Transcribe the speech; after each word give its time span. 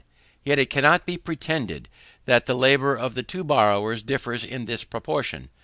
Yet 0.43 0.57
it 0.57 0.71
cannot 0.71 1.05
be 1.05 1.15
pretended 1.15 1.87
that 2.25 2.47
the 2.47 2.55
labour 2.55 2.95
of 2.95 3.13
the 3.13 3.21
two 3.21 3.43
borrowers 3.43 4.01
differs 4.01 4.43
in 4.43 4.65
this 4.65 4.83
proportion. 4.83 5.49